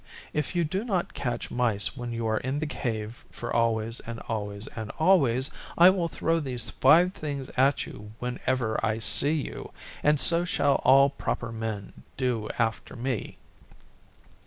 [0.33, 4.19] If you do not catch mice when you are in the Cave for always and
[4.21, 9.69] always and always, I will throw these five things at you whenever I see you,
[10.01, 13.37] and so shall all proper Men do after me.